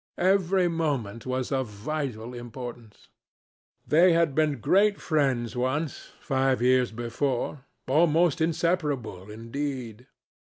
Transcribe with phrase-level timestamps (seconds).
[0.17, 3.09] Every moment was of vital importance.
[3.85, 10.07] They had been great friends once, five years before—almost inseparable, indeed.